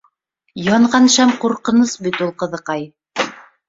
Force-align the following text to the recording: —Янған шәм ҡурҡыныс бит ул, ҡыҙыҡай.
—Янған 0.75 1.05
шәм 1.17 1.35
ҡурҡыныс 1.45 1.97
бит 2.09 2.21
ул, 2.29 2.35
ҡыҙыҡай. 2.43 2.93